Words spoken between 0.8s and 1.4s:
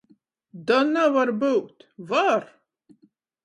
navar